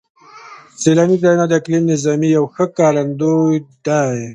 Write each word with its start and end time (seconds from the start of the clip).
سیلاني 0.81 1.17
ځایونه 1.23 1.45
د 1.47 1.51
اقلیمي 1.59 1.87
نظام 1.91 2.21
یو 2.37 2.45
ښه 2.53 2.65
ښکارندوی 2.71 3.57
دی. 3.85 4.21